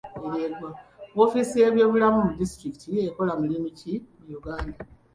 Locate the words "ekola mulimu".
3.07-3.67